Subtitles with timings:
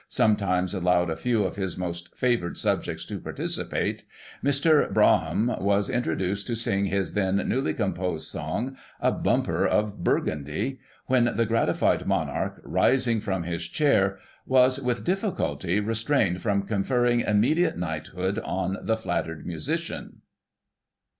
[0.07, 4.03] sometimes allowed a few of his most favoured subjects to participate,
[4.43, 4.91] Mr.
[4.91, 11.25] Braham was introduced to sing his then newly composed song," A Bumper of Burgundy,'* when
[11.35, 14.17] the gratified monarch, rising from his chair,
[14.47, 20.21] was, "with difficulty, restrained from conferring imme diate knighthood on the flattered musician.